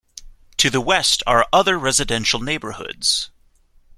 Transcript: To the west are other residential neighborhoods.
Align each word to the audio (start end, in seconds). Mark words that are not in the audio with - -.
To 0.57 0.71
the 0.71 0.81
west 0.81 1.21
are 1.27 1.47
other 1.53 1.77
residential 1.77 2.39
neighborhoods. 2.39 3.29